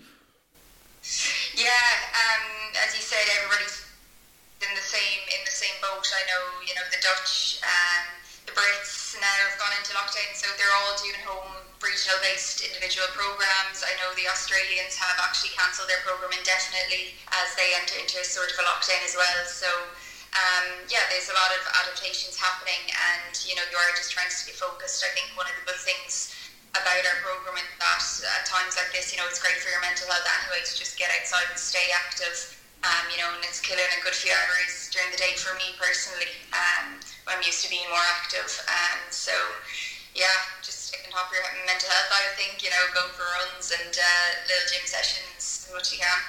Yeah, 1.03 1.67
um, 2.15 2.71
as 2.79 2.95
you 2.95 3.03
said, 3.03 3.27
everybody's 3.35 3.83
in 4.63 4.71
the 4.71 4.87
same 4.87 5.19
in 5.35 5.43
the 5.43 5.51
same 5.51 5.75
boat. 5.83 6.07
I 6.07 6.23
know, 6.31 6.63
you 6.63 6.71
know, 6.79 6.85
the 6.95 7.03
Dutch, 7.03 7.59
um, 7.59 8.07
the 8.47 8.55
Brits 8.55 9.19
now 9.19 9.35
have 9.51 9.59
gone 9.59 9.75
into 9.75 9.91
lockdown, 9.99 10.31
so 10.31 10.47
they're 10.55 10.71
all 10.79 10.95
doing 11.03 11.19
home 11.27 11.59
regional-based 11.83 12.63
individual 12.63 13.11
programs. 13.11 13.83
I 13.83 13.91
know 13.99 14.15
the 14.15 14.31
Australians 14.31 14.95
have 14.95 15.19
actually 15.19 15.51
cancelled 15.59 15.91
their 15.91 15.99
program 16.07 16.31
indefinitely 16.31 17.19
as 17.35 17.51
they 17.59 17.75
enter 17.75 17.99
into 17.99 18.23
a 18.23 18.25
sort 18.25 18.47
of 18.47 18.63
a 18.63 18.65
lockdown 18.65 19.03
as 19.03 19.19
well. 19.19 19.39
So. 19.43 19.67
Um, 20.33 20.81
yeah, 20.89 21.05
there's 21.13 21.29
a 21.29 21.37
lot 21.37 21.53
of 21.53 21.61
adaptations 21.85 22.33
happening, 22.41 22.89
and 22.89 23.37
you 23.45 23.53
know 23.53 23.61
you 23.69 23.77
are 23.77 23.93
just 23.93 24.09
trying 24.09 24.25
to 24.25 24.33
stay 24.33 24.49
focused. 24.57 25.05
I 25.05 25.13
think 25.13 25.29
one 25.37 25.45
of 25.45 25.53
the 25.61 25.69
good 25.69 25.77
things 25.85 26.33
about 26.73 27.05
our 27.05 27.19
program 27.21 27.61
and 27.61 27.69
that 27.77 28.01
at 28.01 28.49
times 28.49 28.73
like 28.73 28.89
this, 28.89 29.13
you 29.13 29.17
know, 29.21 29.29
it's 29.29 29.37
great 29.37 29.57
for 29.61 29.69
your 29.69 29.81
mental 29.85 30.09
health 30.09 30.25
anyway 30.25 30.65
to 30.65 30.73
just 30.73 30.97
get 30.97 31.13
outside 31.13 31.45
and 31.49 31.59
stay 31.59 31.93
active. 31.93 32.57
Um, 32.83 33.07
you 33.13 33.21
know, 33.21 33.31
and 33.31 33.39
it's 33.47 33.63
killing 33.63 33.85
a 33.95 34.01
good 34.03 34.17
few 34.17 34.33
hours 34.33 34.91
during 34.91 35.07
the 35.13 35.21
day 35.21 35.39
for 35.39 35.55
me 35.55 35.71
personally. 35.79 36.33
Um, 36.51 36.99
I'm 37.29 37.39
used 37.39 37.63
to 37.63 37.69
being 37.71 37.87
more 37.87 38.03
active, 38.19 38.51
and 38.67 39.07
um, 39.07 39.13
so 39.13 39.31
yeah, 40.11 40.35
just 40.59 40.91
on 40.91 41.07
top 41.15 41.31
of 41.31 41.37
your 41.37 41.47
mental 41.63 41.87
health. 41.87 42.11
I 42.11 42.35
think 42.35 42.59
you 42.59 42.67
know, 42.75 42.83
go 42.91 43.07
for 43.15 43.23
runs 43.39 43.71
and 43.71 43.95
uh, 43.95 44.27
little 44.51 44.67
gym 44.67 44.83
sessions 44.83 45.63
as 45.63 45.71
much 45.71 45.87
as 45.87 45.91
you 45.95 46.03
can. 46.03 46.19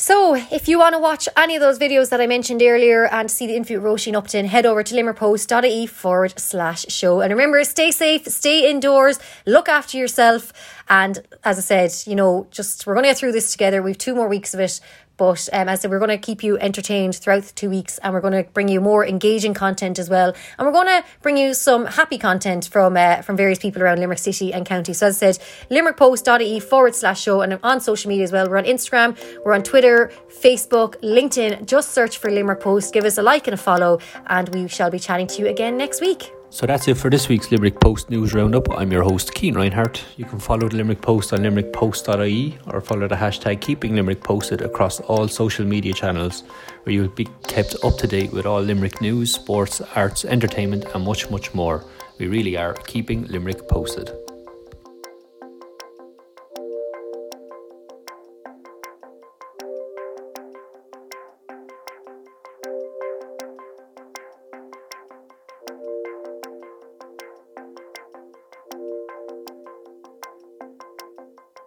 So, 0.00 0.36
if 0.36 0.68
you 0.68 0.78
want 0.78 0.94
to 0.94 1.00
watch 1.00 1.28
any 1.36 1.56
of 1.56 1.60
those 1.60 1.76
videos 1.76 2.10
that 2.10 2.20
I 2.20 2.28
mentioned 2.28 2.62
earlier 2.62 3.08
and 3.08 3.28
see 3.28 3.48
the 3.48 3.56
interview 3.56 3.80
with 3.80 3.90
Roisin 3.90 4.14
Upton, 4.14 4.44
head 4.44 4.64
over 4.64 4.84
to 4.84 4.94
limerickpost.ie 4.94 5.88
forward 5.88 6.38
slash 6.38 6.86
show. 6.88 7.20
And 7.20 7.32
remember, 7.32 7.64
stay 7.64 7.90
safe, 7.90 8.24
stay 8.28 8.70
indoors, 8.70 9.18
look 9.44 9.68
after 9.68 9.98
yourself. 9.98 10.52
And 10.88 11.26
as 11.42 11.58
I 11.58 11.62
said, 11.62 11.92
you 12.08 12.14
know, 12.14 12.46
just 12.52 12.86
we're 12.86 12.94
going 12.94 13.02
to 13.02 13.08
get 13.08 13.18
through 13.18 13.32
this 13.32 13.50
together. 13.50 13.82
We've 13.82 13.98
two 13.98 14.14
more 14.14 14.28
weeks 14.28 14.54
of 14.54 14.60
it. 14.60 14.78
But 15.18 15.48
um, 15.52 15.68
as 15.68 15.80
I 15.80 15.82
said, 15.82 15.90
we're 15.90 15.98
going 15.98 16.08
to 16.08 16.16
keep 16.16 16.42
you 16.42 16.56
entertained 16.58 17.16
throughout 17.16 17.42
the 17.42 17.52
two 17.52 17.68
weeks 17.68 17.98
and 17.98 18.14
we're 18.14 18.22
going 18.22 18.44
to 18.44 18.50
bring 18.52 18.68
you 18.68 18.80
more 18.80 19.04
engaging 19.06 19.52
content 19.52 19.98
as 19.98 20.08
well. 20.08 20.34
And 20.56 20.66
we're 20.66 20.72
going 20.72 20.86
to 20.86 21.04
bring 21.20 21.36
you 21.36 21.52
some 21.52 21.84
happy 21.86 22.16
content 22.16 22.66
from 22.66 22.96
uh, 22.96 23.22
from 23.22 23.36
various 23.36 23.58
people 23.58 23.82
around 23.82 23.98
Limerick 23.98 24.18
City 24.18 24.52
and 24.52 24.64
County. 24.64 24.94
So 24.94 25.08
as 25.08 25.22
I 25.22 25.32
said, 25.32 25.44
limerickpost.ie 25.70 26.60
forward 26.60 26.94
slash 26.94 27.20
show 27.20 27.42
and 27.42 27.58
on 27.62 27.80
social 27.80 28.08
media 28.08 28.24
as 28.24 28.32
well. 28.32 28.48
We're 28.48 28.58
on 28.58 28.64
Instagram, 28.64 29.18
we're 29.44 29.54
on 29.54 29.62
Twitter, 29.62 30.10
Facebook, 30.40 30.94
LinkedIn. 31.02 31.66
Just 31.66 31.90
search 31.90 32.18
for 32.18 32.30
Limerick 32.30 32.60
Post. 32.60 32.94
Give 32.94 33.04
us 33.04 33.18
a 33.18 33.22
like 33.22 33.46
and 33.46 33.54
a 33.54 33.58
follow 33.58 33.98
and 34.28 34.48
we 34.50 34.68
shall 34.68 34.90
be 34.90 34.98
chatting 34.98 35.26
to 35.26 35.42
you 35.42 35.48
again 35.48 35.76
next 35.76 36.00
week. 36.00 36.37
So 36.50 36.66
that's 36.66 36.88
it 36.88 36.96
for 36.96 37.10
this 37.10 37.28
week's 37.28 37.50
Limerick 37.52 37.78
Post 37.78 38.08
News 38.08 38.32
Roundup. 38.32 38.70
I'm 38.70 38.90
your 38.90 39.02
host, 39.02 39.36
Cian 39.36 39.54
Reinhardt. 39.54 40.02
You 40.16 40.24
can 40.24 40.38
follow 40.38 40.66
the 40.66 40.76
Limerick 40.76 41.02
Post 41.02 41.34
on 41.34 41.40
limerickpost.ie 41.40 42.58
or 42.68 42.80
follow 42.80 43.06
the 43.06 43.14
hashtag 43.14 43.60
Keeping 43.60 43.94
Limerick 43.94 44.22
Posted 44.22 44.62
across 44.62 44.98
all 45.00 45.28
social 45.28 45.66
media 45.66 45.92
channels, 45.92 46.44
where 46.84 46.94
you 46.94 47.02
will 47.02 47.10
be 47.10 47.28
kept 47.46 47.76
up 47.84 47.98
to 47.98 48.06
date 48.06 48.32
with 48.32 48.46
all 48.46 48.62
Limerick 48.62 48.98
news, 49.02 49.30
sports, 49.32 49.82
arts, 49.94 50.24
entertainment, 50.24 50.86
and 50.94 51.04
much, 51.04 51.30
much 51.30 51.52
more. 51.52 51.84
We 52.18 52.28
really 52.28 52.56
are 52.56 52.72
keeping 52.72 53.26
Limerick 53.26 53.68
posted. 53.68 54.10